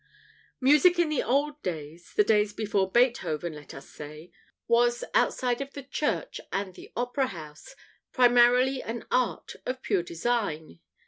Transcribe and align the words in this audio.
Music 0.59 0.97
in 0.97 1.09
the 1.09 1.21
old 1.21 1.61
days 1.61 2.11
the 2.15 2.23
days 2.23 2.53
before 2.53 2.91
Beethoven, 2.91 3.53
let 3.53 3.71
us 3.71 3.87
say 3.87 4.31
was, 4.67 5.03
outside 5.13 5.61
of 5.61 5.73
the 5.73 5.83
church 5.83 6.41
and 6.51 6.73
the 6.73 6.91
opera 6.95 7.27
house, 7.27 7.75
primarily 8.11 8.81
an 8.81 9.05
art 9.11 9.57
of 9.63 9.83
pure 9.83 10.01
design. 10.01 10.79